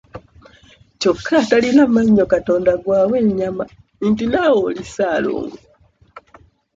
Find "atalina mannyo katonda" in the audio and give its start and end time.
1.43-2.71